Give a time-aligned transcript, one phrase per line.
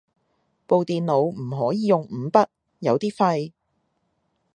[0.65, 2.47] 部電腦唔可以用五筆，
[2.79, 3.51] 有啲廢